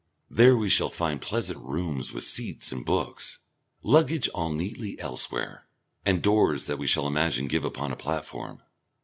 There 0.31 0.57
we 0.57 0.67
shall 0.67 0.89
find 0.89 1.21
pleasant 1.21 1.59
rooms 1.59 2.11
with 2.11 2.23
seats 2.23 2.71
and 2.71 2.83
books 2.83 3.37
luggage 3.83 4.27
all 4.29 4.51
neatly 4.51 4.99
elsewhere 4.99 5.67
and 6.07 6.23
doors 6.23 6.65
that 6.65 6.79
we 6.79 6.87
shall 6.87 7.05
imagine 7.05 7.45
give 7.47 7.65
upon 7.65 7.91
a 7.91 7.95
platform. 7.95 8.63